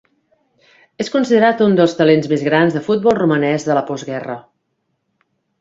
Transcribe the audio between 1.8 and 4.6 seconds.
talents més grans del futbol romanès de la postguerra.